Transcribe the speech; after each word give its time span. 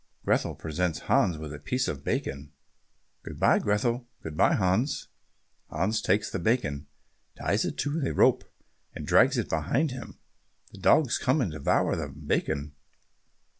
Grethel 0.25 0.55
presents 0.55 1.01
Hans 1.01 1.37
with 1.37 1.53
a 1.53 1.59
piece 1.59 1.87
of 1.87 2.03
bacon. 2.03 2.51
"Good 3.21 3.39
bye, 3.39 3.59
Grethel." 3.59 4.07
"Good 4.23 4.35
bye, 4.35 4.55
Hans." 4.55 5.09
Hans 5.69 6.01
takes 6.01 6.27
the 6.31 6.39
bacon, 6.39 6.87
ties 7.37 7.65
it 7.65 7.77
to 7.77 8.01
a 8.03 8.11
rope, 8.11 8.43
and 8.95 9.05
drags 9.05 9.37
it 9.37 9.51
away 9.53 9.61
behind 9.61 9.91
him. 9.91 10.17
The 10.71 10.79
dogs 10.79 11.19
come 11.19 11.39
and 11.39 11.51
devour 11.51 11.95
the 11.95 12.07
bacon. 12.07 12.73